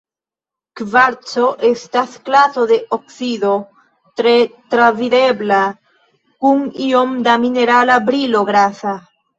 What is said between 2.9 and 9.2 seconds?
oksido, tre travidebla kun iom da minerala brilo grasa.